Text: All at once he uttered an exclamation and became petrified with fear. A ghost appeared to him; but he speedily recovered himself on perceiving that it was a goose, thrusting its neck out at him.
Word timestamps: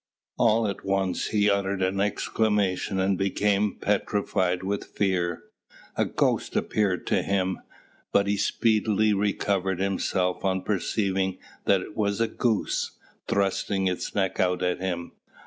All 0.39 0.67
at 0.67 0.83
once 0.83 1.27
he 1.27 1.47
uttered 1.47 1.83
an 1.83 2.01
exclamation 2.01 2.99
and 2.99 3.19
became 3.19 3.77
petrified 3.79 4.63
with 4.63 4.85
fear. 4.97 5.43
A 5.95 6.05
ghost 6.05 6.55
appeared 6.55 7.05
to 7.05 7.21
him; 7.21 7.59
but 8.11 8.25
he 8.25 8.35
speedily 8.35 9.13
recovered 9.13 9.79
himself 9.79 10.43
on 10.43 10.63
perceiving 10.63 11.37
that 11.65 11.81
it 11.81 11.95
was 11.95 12.19
a 12.19 12.27
goose, 12.27 12.97
thrusting 13.27 13.85
its 13.85 14.15
neck 14.15 14.39
out 14.39 14.63
at 14.63 14.79
him. 14.79 15.11